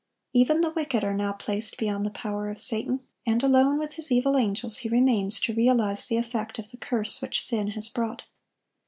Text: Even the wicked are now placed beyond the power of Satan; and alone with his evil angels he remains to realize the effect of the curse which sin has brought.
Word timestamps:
Even 0.33 0.61
the 0.61 0.71
wicked 0.71 1.03
are 1.03 1.13
now 1.13 1.31
placed 1.31 1.77
beyond 1.77 2.03
the 2.03 2.09
power 2.09 2.49
of 2.49 2.59
Satan; 2.59 3.01
and 3.23 3.43
alone 3.43 3.77
with 3.77 3.93
his 3.97 4.11
evil 4.11 4.35
angels 4.35 4.77
he 4.79 4.89
remains 4.89 5.39
to 5.41 5.53
realize 5.53 6.07
the 6.07 6.17
effect 6.17 6.57
of 6.57 6.71
the 6.71 6.77
curse 6.77 7.21
which 7.21 7.45
sin 7.45 7.67
has 7.77 7.87
brought. 7.87 8.23